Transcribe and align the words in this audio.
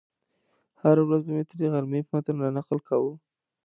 هره 0.81 1.01
ورځ 1.07 1.21
به 1.27 1.31
مې 1.35 1.43
تر 1.49 1.57
غرمې 1.73 2.01
متن 2.11 2.35
رانقل 2.43 2.79
کاوه. 2.87 3.11